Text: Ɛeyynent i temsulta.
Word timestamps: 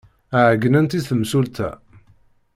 Ɛeyynent 0.43 0.97
i 0.99 1.01
temsulta. 1.09 1.69